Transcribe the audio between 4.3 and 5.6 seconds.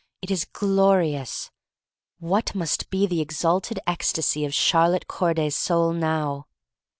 of Charlotte Corday s